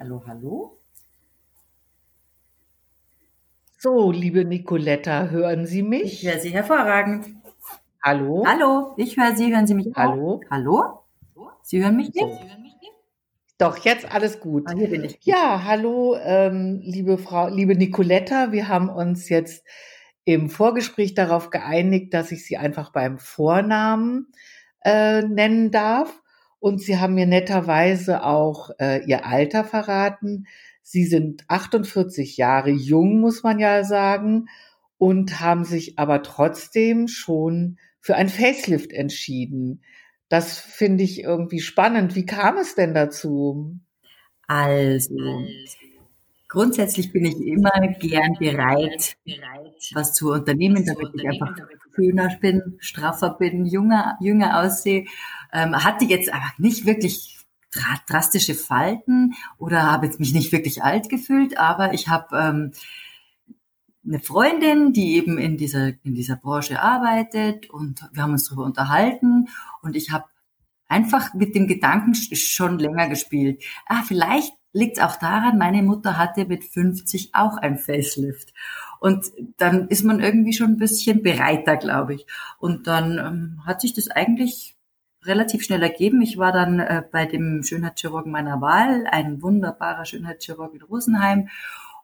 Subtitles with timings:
[0.00, 0.78] Hallo, hallo.
[3.76, 6.24] So, liebe Nicoletta, hören Sie mich?
[6.24, 7.26] Ich höre Sie hervorragend.
[8.02, 8.42] Hallo?
[8.46, 10.40] Hallo, ich höre Sie, hören Sie mich Hallo?
[10.42, 10.50] auch?
[10.50, 11.04] Hallo?
[11.60, 12.24] Sie hören mich nicht?
[12.24, 12.40] So.
[13.58, 14.64] Doch, jetzt alles gut.
[14.68, 15.18] Ah, hier bin ich.
[15.20, 19.66] Ja, hallo, ähm, liebe Frau, liebe Nicoletta, wir haben uns jetzt
[20.24, 24.32] im Vorgespräch darauf geeinigt, dass ich Sie einfach beim Vornamen
[24.82, 26.22] äh, nennen darf.
[26.60, 30.46] Und Sie haben mir netterweise auch äh, Ihr Alter verraten.
[30.82, 34.46] Sie sind 48 Jahre jung, muss man ja sagen,
[34.98, 39.82] und haben sich aber trotzdem schon für ein Facelift entschieden.
[40.28, 42.14] Das finde ich irgendwie spannend.
[42.14, 43.78] Wie kam es denn dazu?
[44.46, 45.14] Also,
[46.48, 49.16] grundsätzlich bin ich immer gern bereit,
[49.94, 51.54] was zu unternehmen, damit ich einfach
[51.94, 55.06] schöner bin, straffer bin, jünger, jünger aussehe.
[55.52, 57.38] Ähm, hatte jetzt aber nicht wirklich
[58.08, 62.72] drastische Falten oder habe jetzt mich nicht wirklich alt gefühlt, aber ich habe ähm,
[64.04, 68.64] eine Freundin, die eben in dieser in dieser Branche arbeitet und wir haben uns darüber
[68.64, 69.48] unterhalten
[69.82, 70.24] und ich habe
[70.88, 73.62] einfach mit dem Gedanken schon länger gespielt.
[73.86, 78.52] Ah, vielleicht liegt es auch daran, meine Mutter hatte mit 50 auch ein Facelift.
[79.00, 79.26] Und
[79.56, 82.26] dann ist man irgendwie schon ein bisschen bereiter, glaube ich.
[82.58, 84.76] Und dann ähm, hat sich das eigentlich
[85.24, 86.22] relativ schnell ergeben.
[86.22, 91.48] Ich war dann äh, bei dem Schönheitschirurgen meiner Wahl, ein wunderbarer Schönheitschirurg in Rosenheim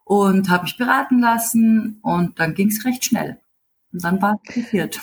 [0.05, 3.39] und habe mich beraten lassen und dann ging es recht schnell.
[3.93, 5.01] Und dann war es passiert.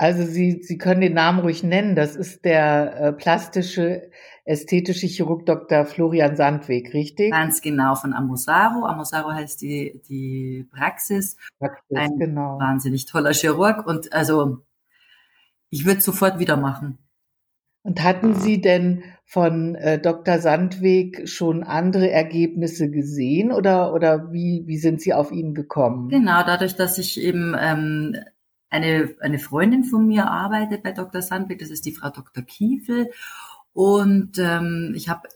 [0.00, 1.94] Also Sie, Sie können den Namen ruhig nennen.
[1.94, 4.10] Das ist der äh, plastische,
[4.46, 5.84] ästhetische Chirurg Dr.
[5.84, 7.30] Florian Sandweg, richtig?
[7.30, 8.86] Ganz genau, von Amosaro.
[8.86, 11.36] Amosaro heißt die, die Praxis.
[11.58, 12.58] Praxis Ein genau.
[12.58, 14.62] wahnsinnig toller Chirurg und also
[15.70, 16.98] ich würde sofort wieder machen.
[17.82, 20.38] Und hatten Sie denn von äh, Dr.
[20.38, 26.10] Sandweg schon andere Ergebnisse gesehen oder, oder wie, wie sind Sie auf ihn gekommen?
[26.10, 28.16] Genau, dadurch, dass ich eben ähm,
[28.68, 31.22] eine, eine Freundin von mir arbeitet bei Dr.
[31.22, 32.44] Sandweg, das ist die Frau Dr.
[32.44, 33.10] Kiefel.
[33.72, 35.28] Und ähm, ich habe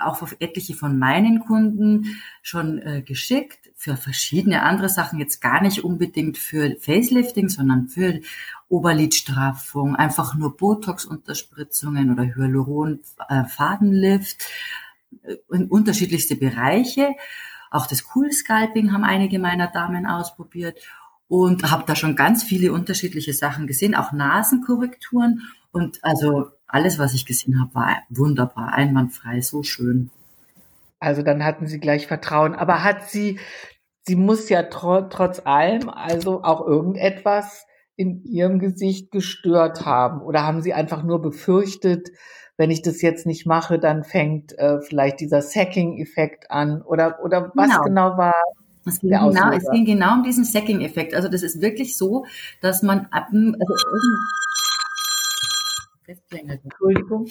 [0.00, 5.82] auch etliche von meinen Kunden schon äh, geschickt für verschiedene andere Sachen, jetzt gar nicht
[5.84, 8.20] unbedingt für Facelifting, sondern für
[8.68, 14.46] Oberlidstraffung, einfach nur Botox-Unterspritzungen oder Hyaluron-Fadenlift
[15.22, 17.14] äh, in unterschiedlichste Bereiche.
[17.70, 20.80] Auch das Cool Scalping haben einige meiner Damen ausprobiert
[21.28, 27.14] und habe da schon ganz viele unterschiedliche Sachen gesehen, auch Nasenkorrekturen und also alles, was
[27.14, 30.10] ich gesehen habe, war wunderbar, einwandfrei, so schön.
[31.00, 32.54] Also dann hatten Sie gleich Vertrauen.
[32.54, 33.38] Aber hat sie,
[34.02, 40.20] sie muss ja tro trotz allem also auch irgendetwas in ihrem Gesicht gestört haben?
[40.20, 42.10] Oder haben Sie einfach nur befürchtet,
[42.56, 46.82] wenn ich das jetzt nicht mache, dann fängt äh, vielleicht dieser Sacking-Effekt an?
[46.82, 48.34] Oder, oder was genau, genau war
[48.84, 51.14] es ging, genau, es ging genau um diesen Sacking-Effekt.
[51.14, 52.24] Also das ist wirklich so,
[52.60, 53.74] dass man ab, also
[56.08, 57.28] Entschuldigung.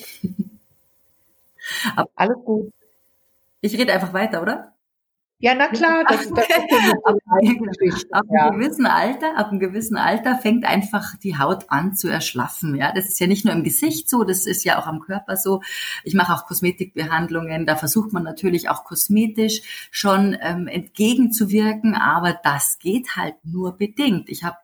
[1.95, 2.71] Aber alles gut.
[3.61, 4.73] Ich rede einfach weiter, oder?
[5.39, 6.03] Ja, na klar.
[6.07, 6.45] Das, das
[7.03, 7.15] ab,
[8.11, 8.47] ab ja.
[8.47, 12.75] einem gewissen Alter, ab einem gewissen Alter fängt einfach die Haut an zu erschlaffen.
[12.75, 15.37] Ja, das ist ja nicht nur im Gesicht so, das ist ja auch am Körper
[15.37, 15.61] so.
[16.03, 17.67] Ich mache auch Kosmetikbehandlungen.
[17.67, 24.29] Da versucht man natürlich auch kosmetisch schon ähm, entgegenzuwirken, aber das geht halt nur bedingt.
[24.29, 24.57] Ich habe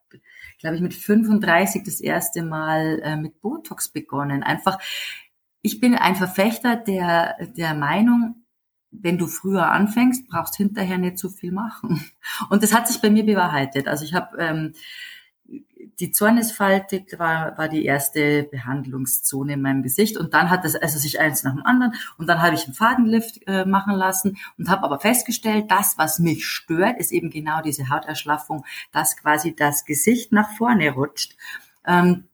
[0.63, 4.44] glaube ich, mit 35 das erste Mal äh, mit Botox begonnen.
[4.44, 4.79] Einfach,
[5.62, 8.46] ich bin ein Verfechter der, der Meinung,
[8.90, 12.09] wenn du früher anfängst, brauchst hinterher nicht so viel machen.
[12.50, 13.90] Und das hat sich bei mir bewahrheitet.
[13.90, 14.74] Also ich habe ähm,
[16.00, 20.18] die Zornesfalte war, war die erste Behandlungszone in meinem Gesicht.
[20.18, 21.94] Und dann hat es also sich eins nach dem anderen.
[22.18, 26.20] Und dann habe ich einen Fadenlift äh, machen lassen und habe aber festgestellt, das, was
[26.20, 31.36] mich stört, ist eben genau diese Hauterschlaffung, dass quasi das Gesicht nach vorne rutscht.
[31.86, 32.25] Ähm,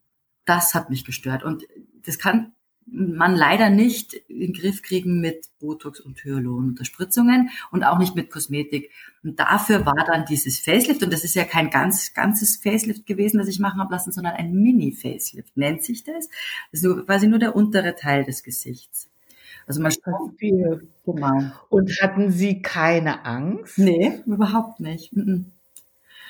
[0.46, 1.44] das hat mich gestört.
[1.44, 1.66] Und
[2.06, 2.54] das kann
[2.92, 8.32] man leider nicht in den Griff kriegen mit Botox und Hyaluronunterspritzungen und auch nicht mit
[8.32, 8.92] Kosmetik.
[9.24, 13.38] Und dafür war dann dieses Facelift, und das ist ja kein ganz ganzes Facelift gewesen,
[13.38, 16.30] das ich machen habe lassen, sondern ein Mini-Facelift nennt sich das.
[16.72, 19.10] Das ist nur, quasi nur der untere Teil des Gesichts.
[19.68, 19.92] Also man
[20.38, 20.88] viel.
[21.06, 21.52] Genau.
[21.70, 23.78] Und hatten Sie keine Angst?
[23.78, 25.14] Nee, überhaupt nicht.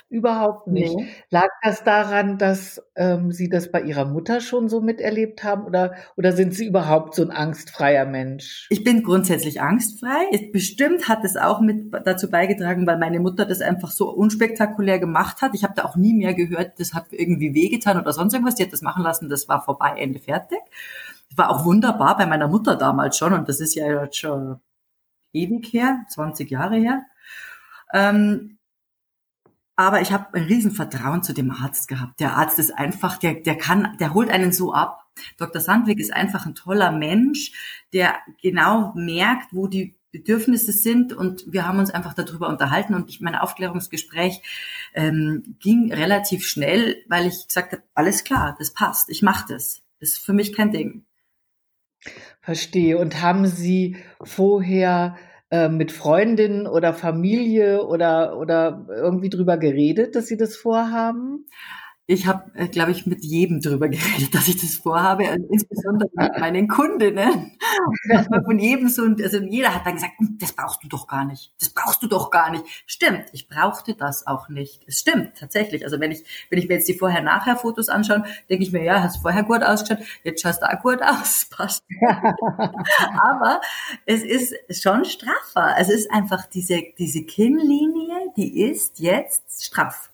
[0.10, 0.96] Überhaupt nicht.
[0.96, 1.08] Nee.
[1.30, 5.96] Lag das daran, dass ähm, Sie das bei Ihrer Mutter schon so miterlebt haben oder,
[6.16, 8.68] oder sind Sie überhaupt so ein angstfreier Mensch?
[8.70, 10.50] Ich bin grundsätzlich angstfrei.
[10.52, 15.42] Bestimmt hat es auch mit dazu beigetragen, weil meine Mutter das einfach so unspektakulär gemacht
[15.42, 15.54] hat.
[15.54, 18.56] Ich habe da auch nie mehr gehört, das hat irgendwie wehgetan oder sonst irgendwas.
[18.56, 20.60] Die hat das machen lassen, das war vorbei, Ende fertig.
[21.36, 24.60] War auch wunderbar bei meiner Mutter damals schon und das ist ja jetzt schon
[25.34, 27.06] ewig her, 20 Jahre her.
[27.94, 28.59] Ähm,
[29.80, 32.20] aber ich habe ein Riesenvertrauen zu dem Arzt gehabt.
[32.20, 35.06] Der Arzt ist einfach, der, der kann, der holt einen so ab.
[35.38, 35.62] Dr.
[35.62, 37.54] Sandwig ist einfach ein toller Mensch,
[37.94, 43.10] der genau merkt, wo die Bedürfnisse sind und wir haben uns einfach darüber unterhalten und
[43.10, 44.42] ich, mein Aufklärungsgespräch
[44.96, 49.82] ähm, ging relativ schnell, weil ich gesagt habe, alles klar, das passt, ich mache das.
[50.02, 51.06] Das ist für mich kein Ding.
[52.42, 52.98] Verstehe.
[52.98, 55.16] Und haben Sie vorher
[55.52, 61.46] äh, mit Freundinnen oder Familie oder, oder irgendwie drüber geredet, dass Sie das vorhaben?
[62.12, 66.10] Ich habe, äh, glaube ich, mit jedem drüber geredet, dass ich das vorhabe, und insbesondere
[66.16, 67.56] mit meinen Kundinnen.
[68.46, 71.54] Von jedem so, also jeder hat dann gesagt, hm, das brauchst du doch gar nicht,
[71.60, 72.64] das brauchst du doch gar nicht.
[72.88, 74.82] Stimmt, ich brauchte das auch nicht.
[74.88, 75.84] Es stimmt tatsächlich.
[75.84, 79.18] Also wenn ich, wenn ich mir jetzt die Vorher-Nachher-Fotos anschaue, denke ich mir, ja, hast
[79.18, 81.84] vorher gut ausgeschaut, jetzt schaust du auch gut aus, passt.
[83.22, 83.62] Aber
[84.08, 85.76] es ist schon straffer.
[85.78, 90.10] Es ist einfach diese, diese Kinnlinie, die ist jetzt straff.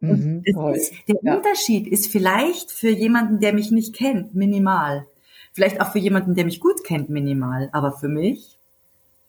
[0.00, 1.36] Mhm, ist, der ja.
[1.36, 5.06] Unterschied ist vielleicht für jemanden, der mich nicht kennt, minimal.
[5.52, 7.68] Vielleicht auch für jemanden, der mich gut kennt, minimal.
[7.72, 8.58] Aber für mich,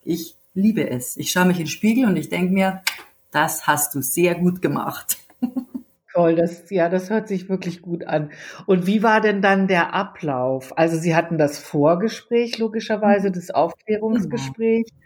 [0.03, 1.17] ich liebe es.
[1.17, 2.81] Ich schaue mich in den Spiegel und ich denke mir,
[3.31, 5.17] das hast du sehr gut gemacht.
[6.13, 8.31] Toll, das, ja, das hört sich wirklich gut an.
[8.65, 10.77] Und wie war denn dann der Ablauf?
[10.77, 14.85] Also Sie hatten das Vorgespräch, logischerweise, das Aufklärungsgespräch.
[14.85, 15.05] Genau.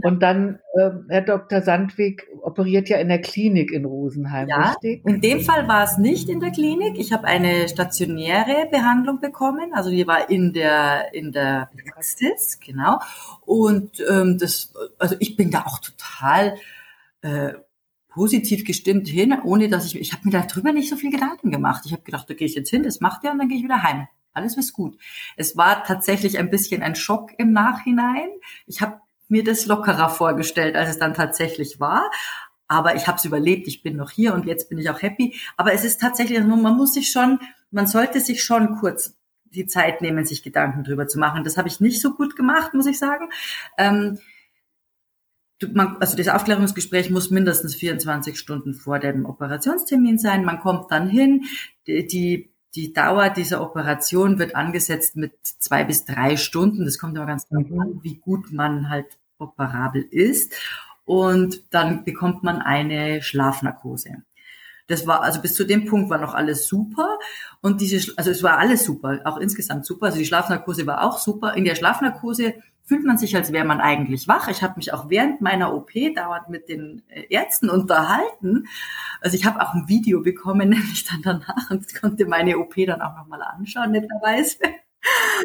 [0.00, 1.60] Und dann, äh, Herr Dr.
[1.60, 5.04] Sandwig operiert ja in der Klinik in Rosenheim, ja, richtig?
[5.04, 6.98] In dem Fall war es nicht in der Klinik.
[6.98, 9.72] Ich habe eine stationäre Behandlung bekommen.
[9.74, 13.00] Also die war in der in der Praxis, genau.
[13.44, 16.56] Und ähm, das, also ich bin da auch total
[17.20, 17.52] äh,
[18.08, 21.82] positiv gestimmt hin, ohne dass ich, ich habe mir darüber nicht so viel Gedanken gemacht.
[21.84, 23.64] Ich habe gedacht, da gehe ich jetzt hin, das macht er und dann gehe ich
[23.64, 24.06] wieder heim.
[24.32, 24.96] Alles ist gut.
[25.36, 28.28] Es war tatsächlich ein bisschen ein Schock im Nachhinein.
[28.66, 32.10] Ich habe mir das lockerer vorgestellt, als es dann tatsächlich war.
[32.68, 35.36] Aber ich habe es überlebt, ich bin noch hier und jetzt bin ich auch happy.
[35.56, 37.38] Aber es ist tatsächlich, also man muss sich schon,
[37.70, 41.44] man sollte sich schon kurz die Zeit nehmen, sich Gedanken drüber zu machen.
[41.44, 43.28] Das habe ich nicht so gut gemacht, muss ich sagen.
[43.76, 44.18] Ähm,
[45.72, 50.44] man, also das Aufklärungsgespräch muss mindestens 24 Stunden vor dem Operationstermin sein.
[50.44, 51.44] Man kommt dann hin,
[51.86, 56.84] die, die die Dauer dieser Operation wird angesetzt mit zwei bis drei Stunden.
[56.84, 57.80] Das kommt aber ganz darauf mhm.
[57.80, 60.54] an, wie gut man halt operabel ist.
[61.04, 64.22] Und dann bekommt man eine Schlafnarkose.
[64.86, 67.18] Das war, also bis zu dem Punkt war noch alles super.
[67.60, 70.06] Und diese, also es war alles super, auch insgesamt super.
[70.06, 71.54] Also die Schlafnarkose war auch super.
[71.54, 72.54] In der Schlafnarkose
[72.84, 74.48] fühlt man sich, als wäre man eigentlich wach.
[74.48, 78.66] Ich habe mich auch während meiner OP dauernd mit den äh, Ärzten unterhalten.
[79.20, 83.02] Also ich habe auch ein Video bekommen, nämlich dann danach und konnte meine OP dann
[83.02, 84.58] auch nochmal anschauen, netterweise.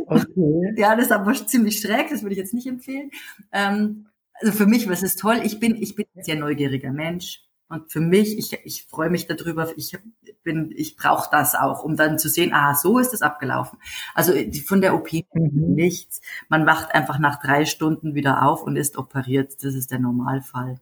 [0.06, 0.74] Okay.
[0.78, 3.12] Ja, das ist aber ziemlich schräg, das würde ich jetzt nicht empfehlen.
[3.52, 7.42] Ähm, also für mich, was ist toll, ich bin, ich bin ein sehr neugieriger Mensch.
[7.70, 9.98] Und für mich, ich, ich freue mich darüber, ich
[10.48, 13.78] bin, ich brauche das auch, um dann zu sehen, ah, so ist es abgelaufen.
[14.16, 14.34] Also
[14.66, 15.76] von der OP mhm.
[15.76, 16.22] nichts.
[16.48, 19.62] Man wacht einfach nach drei Stunden wieder auf und ist operiert.
[19.62, 20.80] Das ist der Normalfall.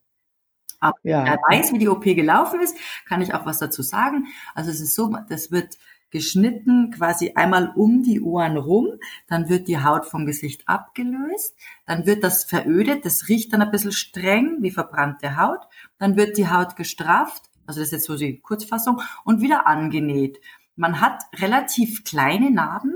[0.80, 1.26] Aber ja.
[1.26, 2.78] er weiß, wie die OP gelaufen ist,
[3.08, 4.28] kann ich auch was dazu sagen.
[4.54, 5.78] Also es ist so, das wird
[6.12, 8.88] geschnitten, quasi einmal um die Ohren rum,
[9.28, 11.56] dann wird die Haut vom Gesicht abgelöst,
[11.88, 15.62] dann wird das verödet, das riecht dann ein bisschen streng wie verbrannte Haut,
[15.98, 20.40] dann wird die Haut gestrafft, also das ist jetzt so die Kurzfassung, und wieder angenäht.
[20.76, 22.96] Man hat relativ kleine Narben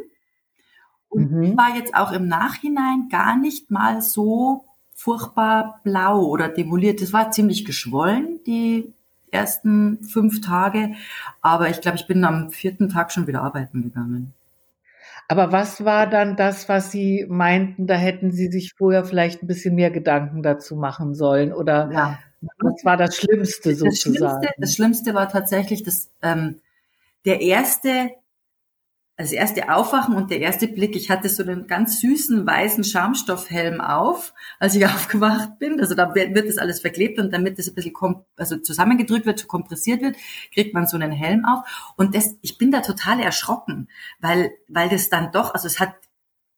[1.08, 1.58] und mhm.
[1.58, 7.02] war jetzt auch im Nachhinein gar nicht mal so furchtbar blau oder demoliert.
[7.02, 8.94] Das war ziemlich geschwollen, die
[9.32, 10.94] ersten fünf Tage.
[11.42, 14.34] Aber ich glaube, ich bin am vierten Tag schon wieder arbeiten gegangen.
[15.28, 19.48] Aber was war dann das, was Sie meinten, da hätten Sie sich vorher vielleicht ein
[19.48, 21.54] bisschen mehr Gedanken dazu machen sollen?
[21.54, 22.20] Oder ja.
[22.42, 23.92] Was war das Schlimmste sozusagen?
[23.92, 26.62] Das Schlimmste, das Schlimmste war tatsächlich dass ähm,
[27.26, 28.12] der erste
[29.20, 33.82] das erste Aufwachen und der erste Blick, ich hatte so einen ganz süßen weißen Schaumstoffhelm
[33.82, 35.82] auf, als ich aufgewacht bin.
[35.82, 37.94] Also da wird das alles verklebt und damit das ein bisschen
[38.38, 40.16] also zusammengedrückt wird, kompressiert wird,
[40.54, 41.94] kriegt man so einen Helm auf.
[41.98, 45.96] Und das, ich bin da total erschrocken, weil, weil das dann doch, also es hat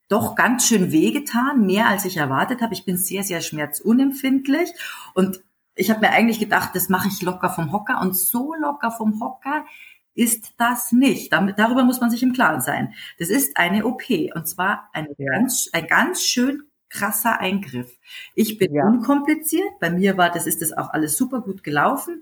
[0.08, 2.76] doch ganz schön wehgetan, mehr als ich erwartet habe.
[2.76, 4.70] Ich bin sehr, sehr schmerzunempfindlich
[5.16, 5.42] und
[5.76, 9.20] ich habe mir eigentlich gedacht, das mache ich locker vom Hocker und so locker vom
[9.22, 9.66] Hocker
[10.14, 11.32] ist das nicht.
[11.32, 12.94] Damit, darüber muss man sich im Klaren sein.
[13.18, 14.04] Das ist eine OP
[14.36, 15.32] und zwar ein, ja.
[15.32, 17.98] ganz, ein ganz schön krasser Eingriff.
[18.36, 18.86] Ich bin ja.
[18.86, 19.80] unkompliziert.
[19.80, 22.22] Bei mir war das, ist das auch alles super gut gelaufen.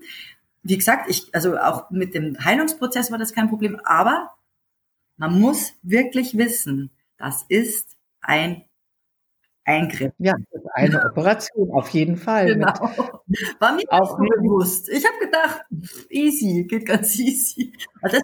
[0.62, 4.32] Wie gesagt, ich, also auch mit dem Heilungsprozess war das kein Problem, aber
[5.16, 8.64] man muss wirklich wissen, das ist ein
[9.64, 10.12] Eingriff.
[10.18, 10.34] Ja,
[10.74, 12.46] eine Operation, auf jeden Fall.
[12.46, 12.72] Genau.
[13.58, 14.88] War mir auch bewusst.
[14.88, 15.64] Ich habe gedacht,
[16.08, 17.72] easy, geht ganz easy.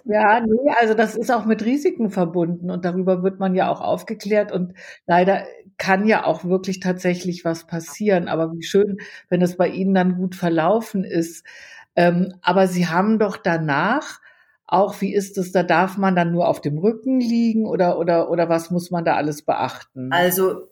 [0.05, 3.81] ja, nee, also das ist auch mit Risiken verbunden und darüber wird man ja auch
[3.81, 4.73] aufgeklärt und
[5.05, 5.45] leider
[5.77, 8.27] kann ja auch wirklich tatsächlich was passieren.
[8.27, 8.97] Aber wie schön,
[9.29, 11.45] wenn es bei Ihnen dann gut verlaufen ist.
[11.95, 14.19] Ähm, aber Sie haben doch danach
[14.65, 18.29] auch, wie ist es, da darf man dann nur auf dem Rücken liegen oder, oder,
[18.29, 20.11] oder was muss man da alles beachten?
[20.11, 20.67] Also,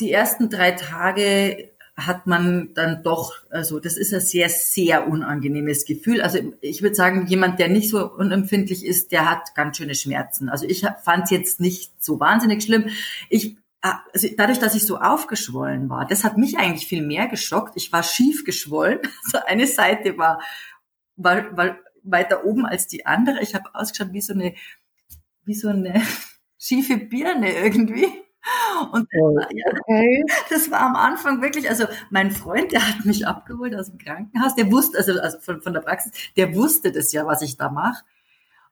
[0.00, 5.84] die ersten drei Tage hat man dann doch, also das ist ein sehr, sehr unangenehmes
[5.84, 6.22] Gefühl.
[6.22, 10.48] Also ich würde sagen, jemand, der nicht so unempfindlich ist, der hat ganz schöne Schmerzen.
[10.48, 12.88] Also ich fand es jetzt nicht so wahnsinnig schlimm.
[13.28, 17.28] Ich Ah, also dadurch, dass ich so aufgeschwollen war, das hat mich eigentlich viel mehr
[17.28, 17.74] geschockt.
[17.76, 18.98] Ich war schief geschwollen.
[19.24, 20.40] Also eine Seite war,
[21.16, 23.40] war, war weiter oben als die andere.
[23.40, 24.54] Ich habe ausgeschaut wie so eine,
[25.44, 26.02] wie so eine
[26.58, 28.08] schiefe Birne irgendwie.
[28.92, 30.24] Und okay.
[30.50, 34.54] das war am Anfang wirklich, also mein Freund, der hat mich abgeholt aus dem Krankenhaus,
[34.54, 37.68] der wusste, also, also von, von der Praxis, der wusste das ja, was ich da
[37.68, 38.04] mache.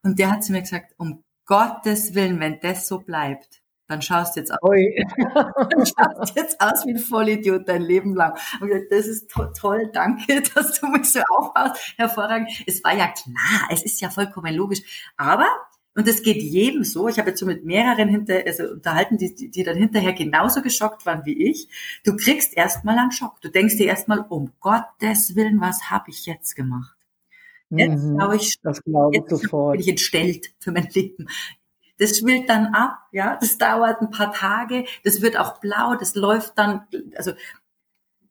[0.02, 4.36] Und der hat zu mir gesagt, um Gottes Willen, wenn das so bleibt, dann schaust
[4.36, 4.60] du jetzt aus.
[5.34, 8.36] dann schaust jetzt aus wie ein Vollidiot dein Leben lang.
[8.60, 11.94] Und das ist to toll, danke, dass du mich so aufbaust.
[11.96, 12.50] Hervorragend.
[12.66, 14.80] Es war ja klar, es ist ja vollkommen logisch.
[15.16, 15.46] Aber,
[15.96, 19.34] und es geht jedem so, ich habe jetzt so mit mehreren hinter, also unterhalten, die,
[19.34, 21.68] die, die dann hinterher genauso geschockt waren wie ich.
[22.04, 23.40] Du kriegst erstmal einen Schock.
[23.40, 26.94] Du denkst dir erstmal, um Gottes Willen, was habe ich jetzt gemacht?
[27.70, 29.72] Jetzt mhm, glaube ich, das glaube ich jetzt sofort.
[29.72, 31.28] bin ich entstellt für mein Leben.
[31.98, 36.14] Das schwillt dann ab, ja, das dauert ein paar Tage, das wird auch blau, das
[36.14, 36.86] läuft dann,
[37.16, 37.32] also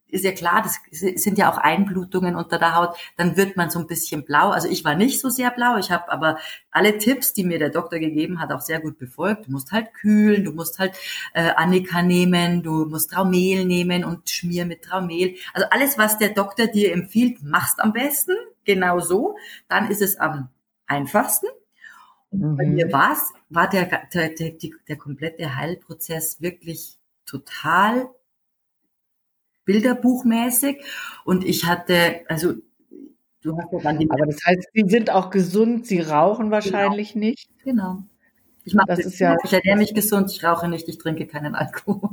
[0.07, 3.79] ist ja klar, das sind ja auch Einblutungen unter der Haut, dann wird man so
[3.79, 4.49] ein bisschen blau.
[4.49, 6.37] Also ich war nicht so sehr blau, ich habe aber
[6.71, 9.47] alle Tipps, die mir der Doktor gegeben hat, auch sehr gut befolgt.
[9.47, 10.95] Du musst halt kühlen, du musst halt
[11.33, 15.35] äh, Annika nehmen, du musst Traumel nehmen und schmier mit Traumel.
[15.53, 18.33] Also alles, was der Doktor dir empfiehlt, machst am besten,
[18.63, 19.35] genau so.
[19.67, 20.49] Dann ist es am
[20.87, 21.47] einfachsten.
[22.31, 22.57] Mhm.
[22.57, 24.51] Bei mir war's, war der, der, der,
[24.87, 28.07] der komplette Heilprozess wirklich total
[29.65, 30.83] bilderbuchmäßig
[31.25, 32.53] und ich hatte, also
[33.41, 37.13] du hast ja dann die Aber das heißt, Sie sind auch gesund, Sie rauchen wahrscheinlich
[37.13, 37.25] genau.
[37.25, 37.49] nicht?
[37.63, 38.03] Genau.
[38.63, 41.53] Ich mache das, ist ja, ich ernähre mich gesund, ich rauche nicht, ich trinke keinen
[41.53, 42.09] Alkohol.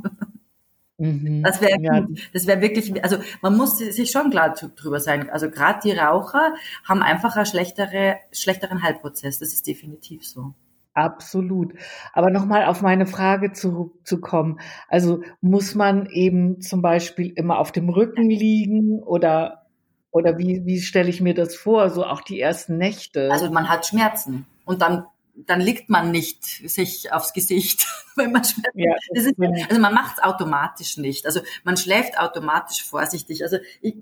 [0.99, 1.41] Mhm.
[1.43, 2.07] Das wäre ja.
[2.33, 5.29] das wäre wirklich, also man muss sich schon klar drüber sein.
[5.29, 9.39] Also gerade die Raucher haben einfach einen schlechtere, schlechteren Heilprozess.
[9.39, 10.53] Das ist definitiv so.
[10.93, 11.73] Absolut.
[12.13, 14.59] Aber nochmal auf meine Frage zu, zu kommen.
[14.87, 19.65] Also muss man eben zum Beispiel immer auf dem Rücken liegen oder,
[20.11, 21.89] oder wie, wie stelle ich mir das vor?
[21.89, 23.31] So auch die ersten Nächte.
[23.31, 28.43] Also man hat Schmerzen und dann dann liegt man nicht sich aufs Gesicht, wenn man
[28.43, 28.75] schläft.
[28.75, 29.33] Ja, ist,
[29.69, 31.25] also man macht es automatisch nicht.
[31.25, 33.43] Also man schläft automatisch vorsichtig.
[33.43, 33.95] Also ich,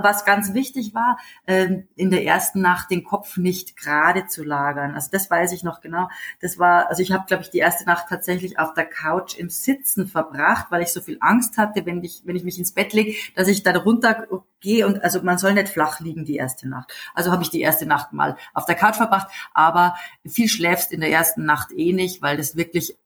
[0.00, 4.94] was ganz wichtig war, ähm, in der ersten Nacht den Kopf nicht gerade zu lagern.
[4.94, 6.08] Also das weiß ich noch genau.
[6.40, 9.50] Das war, also ich habe, glaube ich, die erste Nacht tatsächlich auf der Couch im
[9.50, 12.94] Sitzen verbracht, weil ich so viel Angst hatte, wenn ich, wenn ich mich ins Bett
[12.94, 14.26] lege, dass ich da runter
[14.60, 16.92] gehe und also man soll nicht flach liegen die erste Nacht.
[17.14, 19.94] Also habe ich die erste Nacht mal auf der Couch verbracht, aber
[20.26, 22.96] viel schläfst in der ersten Nacht eh nicht, weil das wirklich,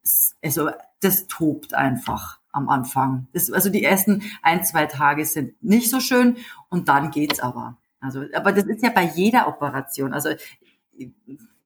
[0.42, 3.26] also das tobt einfach am Anfang.
[3.32, 6.36] Das, also die ersten ein, zwei Tage sind nicht so schön
[6.68, 7.76] und dann geht's aber.
[8.00, 10.12] Also, aber das ist ja bei jeder Operation.
[10.12, 10.30] Also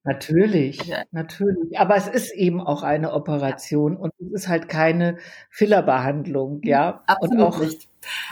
[0.06, 1.78] Natürlich, natürlich.
[1.78, 5.18] Aber es ist eben auch eine Operation und es ist halt keine
[5.50, 7.02] Fillerbehandlung, ja.
[7.06, 7.88] Absolut auch, nicht.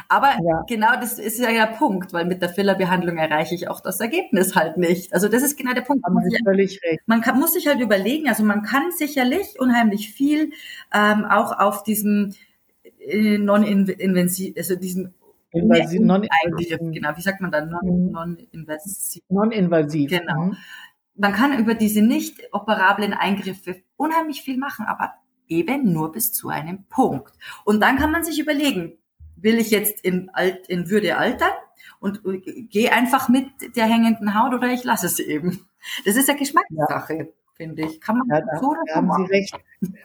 [0.08, 0.62] Aber ja.
[0.68, 4.54] genau das ist ja der Punkt, weil mit der Fillerbehandlung erreiche ich auch das Ergebnis
[4.54, 5.12] halt nicht.
[5.12, 6.04] Also das ist genau der Punkt.
[6.06, 7.00] Haben Sie völlig recht.
[7.06, 10.52] Man kann, muss sich halt überlegen, also man kann sicherlich unheimlich viel
[10.94, 12.34] ähm, auch auf diesem
[13.00, 15.12] äh, non-invasiv, also diesem
[15.50, 17.68] Invasiv, non-invasiv, genau, wie sagt man dann?
[17.82, 18.10] Mhm.
[18.12, 19.22] Non-invasiv.
[19.28, 20.10] Non-invasiv.
[20.10, 20.46] Genau.
[20.46, 20.56] Mhm
[21.16, 25.14] man kann über diese nicht operablen Eingriffe unheimlich viel machen, aber
[25.46, 27.32] eben nur bis zu einem Punkt.
[27.64, 28.98] Und dann kann man sich überlegen,
[29.36, 31.52] will ich jetzt in, Alt, in Würde altern
[32.00, 32.22] und
[32.70, 35.66] gehe einfach mit der hängenden Haut oder ich lasse es eben.
[36.04, 37.14] Das ist ja Geschmackssache.
[37.14, 37.24] Ja.
[37.56, 38.00] Finde ich.
[38.00, 39.26] Kann man ja, da, so oder so haben machen.
[39.26, 39.54] Sie recht.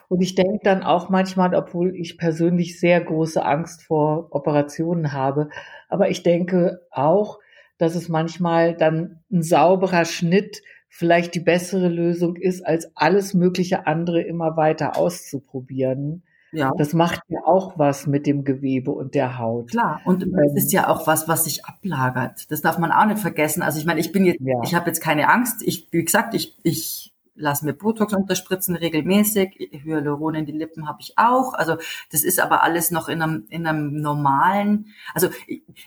[0.07, 5.49] Und ich denke dann auch manchmal, obwohl ich persönlich sehr große Angst vor Operationen habe,
[5.87, 7.39] aber ich denke auch,
[7.79, 13.87] dass es manchmal dann ein sauberer Schnitt vielleicht die bessere Lösung ist, als alles mögliche
[13.87, 16.23] andere immer weiter auszuprobieren.
[16.51, 16.71] Ja.
[16.77, 19.69] Das macht ja auch was mit dem Gewebe und der Haut.
[19.69, 22.51] Klar, und ähm, es ist ja auch was, was sich ablagert.
[22.51, 23.61] Das darf man auch nicht vergessen.
[23.61, 24.59] Also ich meine, ich bin jetzt, ja.
[24.63, 25.61] ich habe jetzt keine Angst.
[25.63, 30.99] Ich, wie gesagt, ich, ich lasse mir Botox unterspritzen regelmäßig, Hyaluron in die Lippen habe
[31.01, 31.53] ich auch.
[31.53, 31.77] Also
[32.11, 35.29] das ist aber alles noch in einem, in einem normalen, also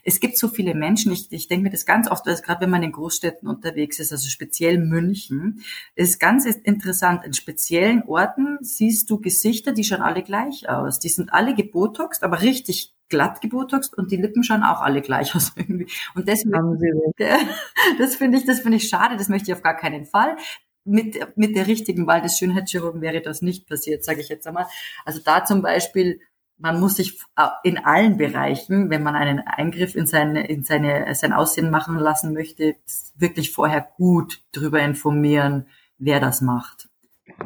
[0.02, 2.82] es gibt so viele Menschen, ich, ich denke mir das ganz oft, gerade wenn man
[2.82, 5.62] in Großstädten unterwegs ist, also speziell München,
[5.94, 10.98] ist ganz interessant, in speziellen Orten siehst du Gesichter, die schauen alle gleich aus.
[10.98, 15.34] Die sind alle gebotoxt, aber richtig glatt gebotoxt und die Lippen schauen auch alle gleich
[15.34, 15.86] aus irgendwie.
[16.14, 16.78] Und deswegen,
[17.98, 20.36] das finde ich, das finde ich schade, das möchte ich auf gar keinen Fall.
[20.84, 24.66] Mit, mit der richtigen Wahl des Schönheitschirurgen wäre das nicht passiert, sage ich jetzt einmal.
[25.04, 26.20] Also da zum Beispiel,
[26.58, 27.20] man muss sich
[27.62, 32.32] in allen Bereichen, wenn man einen Eingriff in seine, in seine, sein Aussehen machen lassen
[32.32, 32.76] möchte,
[33.16, 35.66] wirklich vorher gut drüber informieren,
[35.98, 36.88] wer das macht.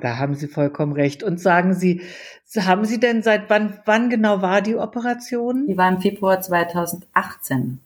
[0.01, 1.23] Da haben Sie vollkommen recht.
[1.23, 2.03] Und sagen Sie,
[2.57, 5.67] haben Sie denn seit wann, wann genau war die Operation?
[5.67, 7.81] Die war im Februar 2018.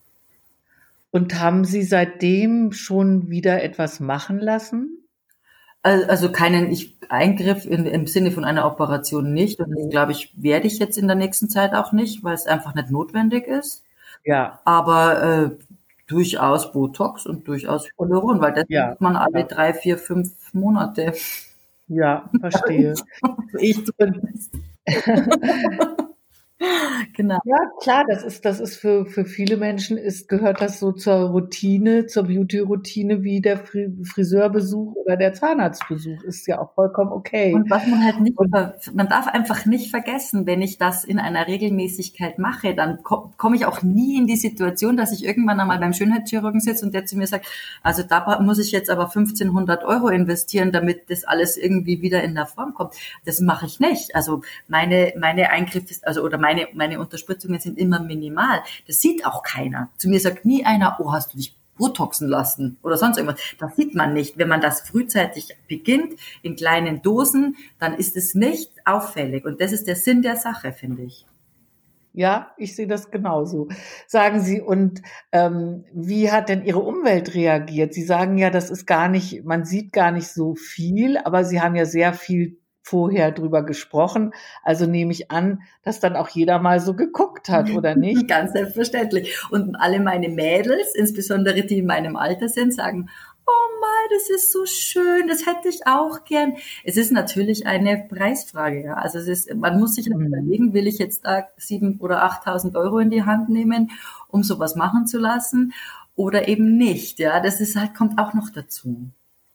[1.11, 5.05] Und haben Sie seitdem schon wieder etwas machen lassen?
[5.83, 9.61] Also keinen ich, Eingriff in, im Sinne von einer Operation nicht.
[9.61, 12.47] Und das, glaube ich, werde ich jetzt in der nächsten Zeit auch nicht, weil es
[12.47, 13.83] einfach nicht notwendig ist.
[14.25, 14.61] Ja.
[14.65, 15.51] Aber äh,
[16.07, 18.89] durchaus Botox und durchaus Hyaluron, weil das ja.
[18.89, 19.47] macht man alle ja.
[19.47, 21.15] drei, vier, fünf Monate.
[21.89, 22.95] Ja, verstehe.
[23.59, 24.53] ich zumindest.
[27.15, 27.39] Genau.
[27.45, 31.31] Ja, klar, das ist, das ist für, für viele Menschen ist, gehört das so zur
[31.31, 36.23] Routine, zur Beauty-Routine wie der Friseurbesuch oder der Zahnarztbesuch.
[36.23, 37.55] Ist ja auch vollkommen okay.
[37.55, 41.47] Und was man halt nicht, man darf einfach nicht vergessen, wenn ich das in einer
[41.47, 45.79] Regelmäßigkeit mache, dann komme komm ich auch nie in die Situation, dass ich irgendwann einmal
[45.79, 47.47] beim Schönheitschirurgen sitze und der zu mir sagt,
[47.83, 52.35] also da muss ich jetzt aber 1500 Euro investieren, damit das alles irgendwie wieder in
[52.35, 52.95] der Form kommt.
[53.25, 54.15] Das mache ich nicht.
[54.15, 58.61] Also meine, meine Eingriffe, also, oder meine meine, meine Unterspritzungen sind immer minimal.
[58.87, 59.91] Das sieht auch keiner.
[59.97, 63.41] Zu mir sagt nie einer, oh, hast du dich Botoxen lassen oder sonst irgendwas.
[63.59, 64.37] Das sieht man nicht.
[64.37, 69.45] Wenn man das frühzeitig beginnt, in kleinen Dosen, dann ist es nicht auffällig.
[69.47, 71.27] Und das ist der Sinn der Sache, finde ich.
[72.13, 73.69] Ja, ich sehe das genauso.
[74.09, 77.95] Sagen Sie, und ähm, wie hat denn Ihre Umwelt reagiert?
[77.95, 81.61] Sie sagen ja, das ist gar nicht, man sieht gar nicht so viel, aber Sie
[81.61, 82.60] haben ja sehr viel
[82.91, 84.33] vorher drüber gesprochen.
[84.65, 88.27] Also nehme ich an, dass dann auch jeder mal so geguckt hat, oder nicht?
[88.27, 89.39] Ganz selbstverständlich.
[89.51, 93.09] Und alle meine Mädels, insbesondere die in meinem Alter sind, sagen,
[93.47, 96.55] oh mal, das ist so schön, das hätte ich auch gern.
[96.85, 98.95] Es ist natürlich eine Preisfrage, ja.
[98.95, 100.27] Also es ist, man muss sich mhm.
[100.27, 103.93] überlegen, will ich jetzt da sieben oder achttausend Euro in die Hand nehmen,
[104.29, 105.73] um sowas machen zu lassen
[106.17, 107.41] oder eben nicht, ja.
[107.41, 109.11] Das ist halt, kommt auch noch dazu.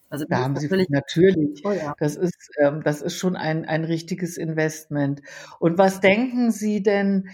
[0.09, 1.63] Also da haben Sie natürlich,
[1.99, 5.21] das ist, ähm, das ist schon ein, ein richtiges Investment.
[5.59, 7.29] Und was denken Sie denn,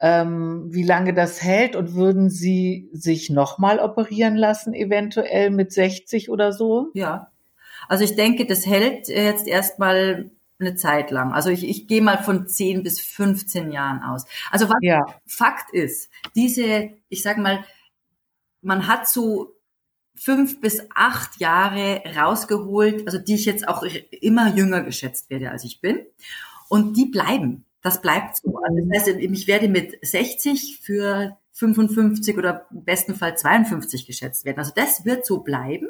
[0.00, 6.28] ähm, wie lange das hält und würden Sie sich nochmal operieren lassen, eventuell mit 60
[6.28, 6.90] oder so?
[6.94, 7.32] Ja,
[7.88, 11.32] also ich denke, das hält jetzt erstmal eine Zeit lang.
[11.32, 14.24] Also ich, ich gehe mal von 10 bis 15 Jahren aus.
[14.50, 15.04] Also was ja.
[15.26, 17.64] Fakt ist, diese, ich sage mal,
[18.62, 19.55] man hat so
[20.16, 25.64] fünf bis acht Jahre rausgeholt, also die ich jetzt auch immer jünger geschätzt werde, als
[25.64, 26.00] ich bin.
[26.68, 27.64] Und die bleiben.
[27.82, 28.58] Das bleibt so.
[28.58, 34.44] Also das heißt, ich werde mit 60 für 55 oder im besten Fall 52 geschätzt
[34.44, 34.58] werden.
[34.58, 35.88] Also das wird so bleiben.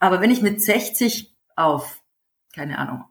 [0.00, 2.02] Aber wenn ich mit 60 auf,
[2.52, 3.04] keine Ahnung,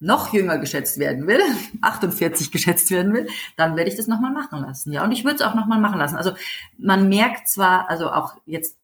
[0.00, 1.40] noch jünger geschätzt werden will,
[1.80, 4.92] 48 geschätzt werden will, dann werde ich das nochmal machen lassen.
[4.92, 6.16] Ja, und ich würde es auch nochmal machen lassen.
[6.16, 6.32] Also
[6.76, 8.76] man merkt zwar, also auch jetzt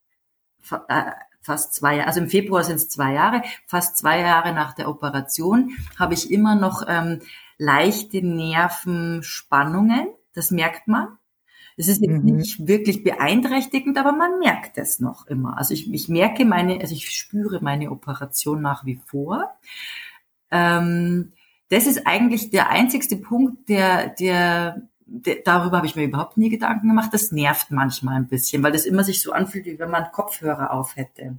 [0.62, 4.88] fast zwei Jahre, also im Februar sind es zwei Jahre, fast zwei Jahre nach der
[4.88, 7.20] Operation habe ich immer noch ähm,
[7.58, 10.08] leichte Nervenspannungen.
[10.34, 11.18] Das merkt man.
[11.76, 12.36] Es ist jetzt mhm.
[12.36, 15.56] nicht wirklich beeinträchtigend, aber man merkt es noch immer.
[15.56, 19.50] Also ich, ich merke meine, also ich spüre meine Operation nach wie vor.
[20.50, 21.32] Ähm,
[21.70, 24.89] das ist eigentlich der einzigste Punkt, der, der
[25.44, 27.10] darüber habe ich mir überhaupt nie Gedanken gemacht.
[27.12, 30.72] Das nervt manchmal ein bisschen, weil das immer sich so anfühlt, wie wenn man Kopfhörer
[30.72, 31.36] auf hätte.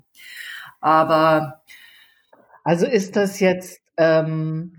[0.81, 1.61] Aber
[2.63, 4.77] also ist das jetzt, ähm,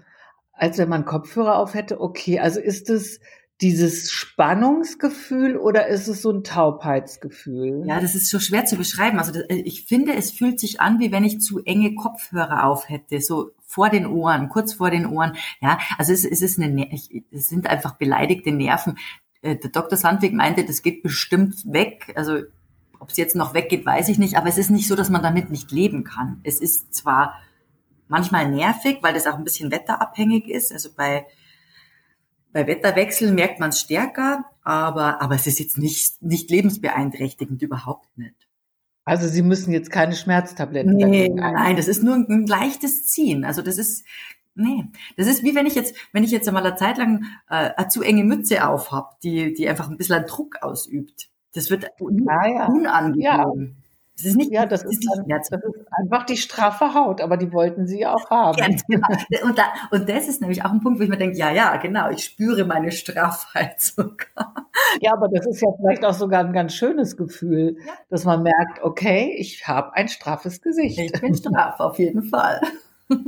[0.52, 3.20] als wenn man Kopfhörer auf hätte, okay, also ist es
[3.62, 7.84] dieses Spannungsgefühl oder ist es so ein Taubheitsgefühl?
[7.86, 9.20] Ja, das ist so schwer zu beschreiben.
[9.20, 12.88] Also das, ich finde, es fühlt sich an, wie wenn ich zu enge Kopfhörer auf
[12.88, 15.36] hätte, so vor den Ohren, kurz vor den Ohren.
[15.60, 18.98] Ja, also es, es ist eine, es sind einfach beleidigte Nerven.
[19.42, 19.96] Äh, der Dr.
[19.96, 22.12] Sandweg meinte, das geht bestimmt weg.
[22.16, 22.40] Also
[22.98, 24.36] ob es jetzt noch weggeht, weiß ich nicht.
[24.36, 26.40] Aber es ist nicht so, dass man damit nicht leben kann.
[26.42, 27.38] Es ist zwar
[28.08, 30.72] manchmal nervig, weil das auch ein bisschen wetterabhängig ist.
[30.72, 31.26] Also bei
[32.52, 38.16] bei Wetterwechsel merkt man es stärker, aber, aber es ist jetzt nicht, nicht lebensbeeinträchtigend, überhaupt
[38.16, 38.48] nicht.
[39.04, 43.44] Also Sie müssen jetzt keine Schmerztabletten nee, Nein, das ist nur ein, ein leichtes Ziehen.
[43.44, 44.04] Also das ist
[44.54, 44.84] Nee,
[45.16, 47.88] das ist wie wenn ich jetzt, wenn ich jetzt einmal eine Zeit lang äh, eine
[47.88, 51.30] zu enge Mütze aufhab, die, die einfach ein bisschen Druck ausübt.
[51.54, 52.66] Das wird un ah, ja.
[52.66, 53.22] unangenehm.
[53.22, 53.46] Ja.
[54.14, 57.38] Das ist nicht, ja, das, das ist, nicht das ist einfach die straffe Haut, aber
[57.38, 58.58] die wollten sie auch haben.
[58.58, 59.08] Ja, genau.
[59.44, 61.76] und, da, und das ist nämlich auch ein Punkt, wo ich mir denke, ja, ja,
[61.76, 64.68] genau, ich spüre meine Straffheit sogar.
[65.00, 67.92] Ja, aber das ist ja vielleicht auch sogar ein ganz schönes Gefühl, ja.
[68.10, 70.98] dass man merkt, okay, ich habe ein straffes Gesicht.
[70.98, 72.60] Ich bin straff, auf jeden Fall.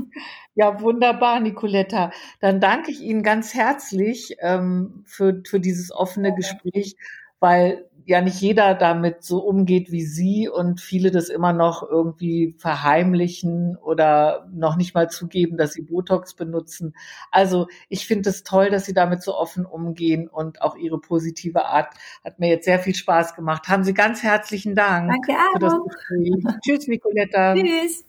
[0.56, 2.12] Ja, wunderbar, Nicoletta.
[2.40, 6.96] Dann danke ich Ihnen ganz herzlich ähm, für, für dieses offene Gespräch,
[7.40, 12.54] weil ja nicht jeder damit so umgeht wie Sie und viele das immer noch irgendwie
[12.58, 16.94] verheimlichen oder noch nicht mal zugeben, dass sie Botox benutzen.
[17.30, 21.64] Also ich finde es toll, dass Sie damit so offen umgehen und auch Ihre positive
[21.66, 23.68] Art hat mir jetzt sehr viel Spaß gemacht.
[23.68, 26.60] Haben Sie ganz herzlichen Dank Danke für das Gespräch.
[26.62, 27.54] Tschüss, Nicoletta.
[27.54, 28.04] Tschüss.